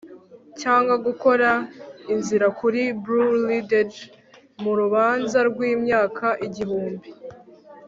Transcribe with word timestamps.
cyangwa 0.61 0.95
gukora 1.05 1.49
inzira 2.13 2.47
kuri 2.59 2.81
Blue 3.01 3.33
Ridge 3.49 3.99
mu 4.61 4.71
rubanza 4.79 5.37
rwimyaka 5.49 6.27
igihumbi 6.47 7.09